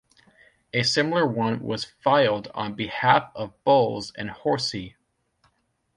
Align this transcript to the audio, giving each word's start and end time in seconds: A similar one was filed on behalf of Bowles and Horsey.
A 0.73 0.81
similar 0.81 1.27
one 1.27 1.59
was 1.59 1.85
filed 1.85 2.47
on 2.55 2.73
behalf 2.73 3.31
of 3.35 3.63
Bowles 3.63 4.11
and 4.17 4.31
Horsey. 4.31 4.95